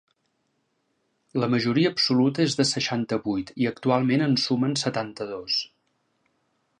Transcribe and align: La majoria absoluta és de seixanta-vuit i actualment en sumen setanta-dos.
La 1.43 1.49
majoria 1.55 1.91
absoluta 1.95 2.43
és 2.47 2.57
de 2.61 2.65
seixanta-vuit 2.69 3.53
i 3.65 3.69
actualment 3.73 4.27
en 4.29 4.33
sumen 4.47 4.77
setanta-dos. 4.87 5.63